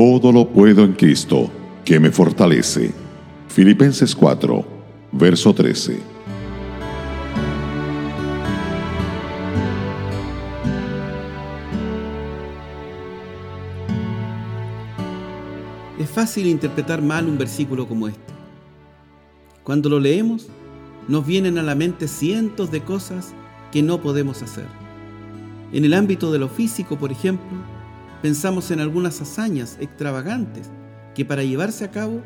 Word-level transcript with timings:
todo 0.00 0.32
lo 0.32 0.48
puedo 0.48 0.82
en 0.82 0.94
Cristo, 0.94 1.50
que 1.84 2.00
me 2.00 2.10
fortalece. 2.10 2.90
Filipenses 3.48 4.16
4, 4.16 4.64
verso 5.12 5.52
13. 5.52 5.98
Es 15.98 16.08
fácil 16.08 16.46
interpretar 16.46 17.02
mal 17.02 17.26
un 17.26 17.36
versículo 17.36 17.86
como 17.86 18.08
este. 18.08 18.32
Cuando 19.62 19.90
lo 19.90 20.00
leemos, 20.00 20.48
nos 21.08 21.26
vienen 21.26 21.58
a 21.58 21.62
la 21.62 21.74
mente 21.74 22.08
cientos 22.08 22.70
de 22.70 22.80
cosas 22.80 23.34
que 23.70 23.82
no 23.82 24.00
podemos 24.00 24.40
hacer. 24.40 24.64
En 25.74 25.84
el 25.84 25.92
ámbito 25.92 26.32
de 26.32 26.38
lo 26.38 26.48
físico, 26.48 26.96
por 26.96 27.12
ejemplo, 27.12 27.79
pensamos 28.22 28.70
en 28.70 28.80
algunas 28.80 29.20
hazañas 29.20 29.76
extravagantes 29.80 30.70
que 31.14 31.24
para 31.24 31.42
llevarse 31.42 31.84
a 31.84 31.90
cabo 31.90 32.22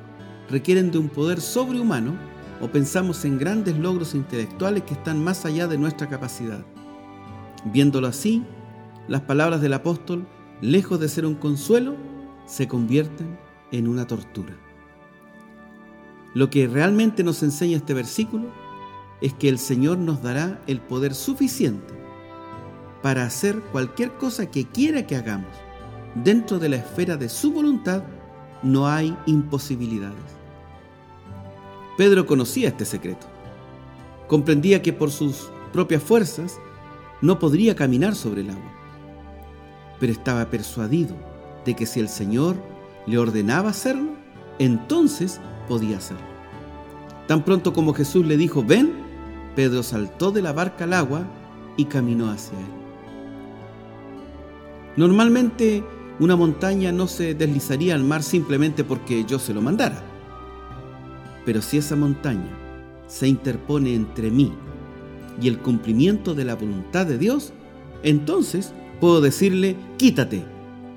requieren 0.50 0.90
de 0.90 0.98
un 0.98 1.08
poder 1.08 1.40
sobrehumano 1.40 2.16
o 2.60 2.68
pensamos 2.68 3.24
en 3.24 3.38
grandes 3.38 3.76
logros 3.76 4.14
intelectuales 4.14 4.82
que 4.84 4.94
están 4.94 5.22
más 5.22 5.44
allá 5.44 5.66
de 5.66 5.78
nuestra 5.78 6.08
capacidad. 6.08 6.64
Viéndolo 7.66 8.06
así, 8.06 8.44
las 9.08 9.22
palabras 9.22 9.60
del 9.60 9.74
apóstol, 9.74 10.26
lejos 10.60 11.00
de 11.00 11.08
ser 11.08 11.26
un 11.26 11.34
consuelo, 11.34 11.96
se 12.46 12.68
convierten 12.68 13.38
en 13.72 13.88
una 13.88 14.06
tortura. 14.06 14.56
Lo 16.34 16.50
que 16.50 16.66
realmente 16.66 17.22
nos 17.22 17.42
enseña 17.42 17.76
este 17.76 17.94
versículo 17.94 18.48
es 19.20 19.32
que 19.34 19.48
el 19.48 19.58
Señor 19.58 19.98
nos 19.98 20.22
dará 20.22 20.60
el 20.66 20.80
poder 20.80 21.14
suficiente 21.14 21.94
para 23.02 23.24
hacer 23.24 23.60
cualquier 23.72 24.12
cosa 24.14 24.50
que 24.50 24.66
quiera 24.66 25.06
que 25.06 25.16
hagamos. 25.16 25.54
Dentro 26.14 26.58
de 26.58 26.68
la 26.68 26.76
esfera 26.76 27.16
de 27.16 27.28
su 27.28 27.52
voluntad 27.52 28.04
no 28.62 28.86
hay 28.86 29.16
imposibilidades. 29.26 30.14
Pedro 31.96 32.26
conocía 32.26 32.68
este 32.68 32.84
secreto. 32.84 33.26
Comprendía 34.28 34.80
que 34.80 34.92
por 34.92 35.10
sus 35.10 35.50
propias 35.72 36.02
fuerzas 36.02 36.58
no 37.20 37.38
podría 37.38 37.74
caminar 37.74 38.14
sobre 38.14 38.42
el 38.42 38.50
agua. 38.50 38.72
Pero 39.98 40.12
estaba 40.12 40.50
persuadido 40.50 41.16
de 41.64 41.74
que 41.74 41.86
si 41.86 42.00
el 42.00 42.08
Señor 42.08 42.56
le 43.06 43.18
ordenaba 43.18 43.70
hacerlo, 43.70 44.12
entonces 44.58 45.40
podía 45.68 45.98
hacerlo. 45.98 46.26
Tan 47.26 47.44
pronto 47.44 47.72
como 47.72 47.94
Jesús 47.94 48.26
le 48.26 48.36
dijo, 48.36 48.62
ven, 48.62 48.92
Pedro 49.56 49.82
saltó 49.82 50.30
de 50.30 50.42
la 50.42 50.52
barca 50.52 50.84
al 50.84 50.92
agua 50.92 51.24
y 51.76 51.86
caminó 51.86 52.30
hacia 52.30 52.58
él. 52.58 52.66
Normalmente 54.96 55.82
una 56.20 56.36
montaña 56.36 56.92
no 56.92 57.08
se 57.08 57.34
deslizaría 57.34 57.94
al 57.94 58.04
mar 58.04 58.22
simplemente 58.22 58.84
porque 58.84 59.24
yo 59.24 59.38
se 59.38 59.52
lo 59.52 59.60
mandara. 59.60 60.02
Pero 61.44 61.60
si 61.60 61.78
esa 61.78 61.96
montaña 61.96 62.56
se 63.06 63.28
interpone 63.28 63.94
entre 63.94 64.30
mí 64.30 64.52
y 65.40 65.48
el 65.48 65.58
cumplimiento 65.58 66.34
de 66.34 66.44
la 66.44 66.54
voluntad 66.54 67.06
de 67.06 67.18
Dios, 67.18 67.52
entonces 68.02 68.72
puedo 69.00 69.20
decirle, 69.20 69.76
quítate, 69.96 70.44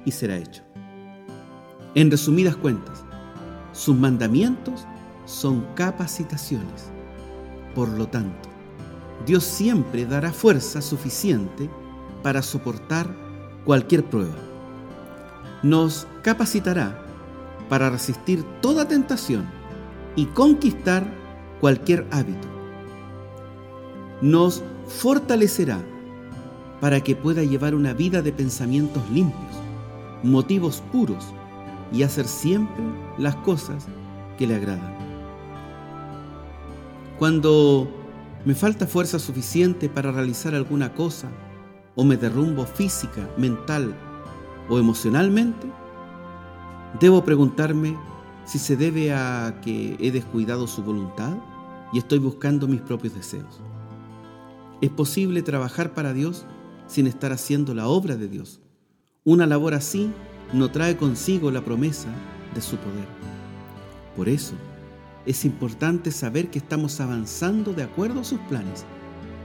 y 0.06 0.12
será 0.12 0.38
hecho. 0.38 0.64
En 1.96 2.12
resumidas 2.12 2.56
cuentas, 2.56 3.04
sus 3.74 3.96
mandamientos 3.96 4.86
son 5.26 5.66
capacitaciones. 5.76 6.92
Por 7.74 7.90
lo 7.90 8.08
tanto, 8.08 8.50
Dios 9.26 9.44
siempre 9.44 10.06
dará 10.06 10.32
fuerza 10.32 10.82
suficiente 10.82 11.70
para 12.24 12.42
soportar 12.42 13.14
cualquier 13.66 14.06
prueba. 14.06 14.47
Nos 15.68 16.08
capacitará 16.22 16.98
para 17.68 17.90
resistir 17.90 18.42
toda 18.62 18.88
tentación 18.88 19.46
y 20.16 20.28
conquistar 20.28 21.06
cualquier 21.60 22.08
hábito. 22.10 22.48
Nos 24.22 24.64
fortalecerá 24.88 25.84
para 26.80 27.02
que 27.02 27.18
pueda 27.18 27.44
llevar 27.44 27.76
una 27.76 27.92
vida 27.92 28.22
de 28.22 28.32
pensamientos 28.32 29.04
limpios, 29.10 29.58
motivos 30.24 30.82
puros 30.90 31.26
y 31.92 32.04
hacer 32.04 32.30
siempre 32.30 32.86
las 33.18 33.36
cosas 33.36 33.88
que 34.38 34.48
le 34.48 34.56
agradan. 34.56 34.96
Cuando 37.20 37.92
me 38.46 38.56
falta 38.56 38.88
fuerza 38.88 39.20
suficiente 39.20 39.90
para 39.90 40.14
realizar 40.14 40.56
alguna 40.56 40.94
cosa 40.94 41.28
o 41.94 42.06
me 42.06 42.16
derrumbo 42.16 42.66
física, 42.66 43.28
mental 43.38 43.94
o 44.70 44.80
emocionalmente, 44.80 45.72
debo 47.00 47.24
preguntarme 47.24 47.98
si 48.46 48.60
se 48.60 48.78
debe 48.78 49.14
a 49.14 49.60
que 49.62 49.98
he 50.00 50.12
descuidado 50.12 50.68
su 50.68 50.84
voluntad 50.84 51.38
y 51.92 52.00
estoy 52.00 52.20
buscando 52.20 52.68
mis 52.68 52.82
propios 52.82 53.14
deseos. 53.14 53.62
¿Es 54.82 54.90
posible 54.90 55.42
trabajar 55.42 55.94
para 55.94 56.14
Dios 56.14 56.46
sin 56.88 57.08
estar 57.08 57.32
haciendo 57.32 57.74
la 57.74 57.88
obra 57.88 58.16
de 58.16 58.28
Dios? 58.28 58.62
Una 59.24 59.46
labor 59.46 59.74
así 59.74 60.12
no 60.54 60.72
trae 60.72 60.96
consigo 60.96 61.52
la 61.52 61.62
promesa 61.62 62.10
de 62.54 62.62
su 62.62 62.78
poder. 62.78 63.08
Por 64.16 64.30
eso, 64.30 64.54
es 65.26 65.44
importante 65.44 66.12
saber 66.12 66.50
que 66.50 66.60
estamos 66.60 67.02
avanzando 67.02 67.74
de 67.74 67.84
acuerdo 67.84 68.22
a 68.22 68.24
sus 68.24 68.40
planes. 68.42 68.86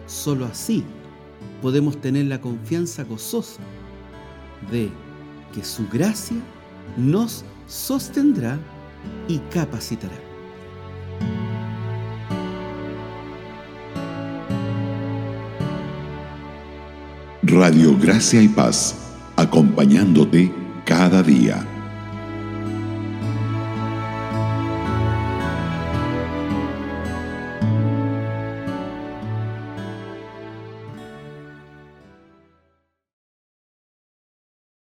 Solo 0.07 0.45
así 0.45 0.85
podemos 1.61 2.01
tener 2.01 2.27
la 2.27 2.41
confianza 2.41 3.03
gozosa 3.03 3.63
de 4.71 4.91
que 5.53 5.65
su 5.65 5.89
gracia 5.89 6.39
nos 6.97 7.45
sostendrá 7.67 8.59
y 9.29 9.39
capacitará. 9.51 10.17
Radio 17.43 17.99
Gracia 17.99 18.41
y 18.41 18.49
Paz, 18.49 18.95
acompañándote 19.37 20.53
cada 20.85 21.23
día. 21.23 21.72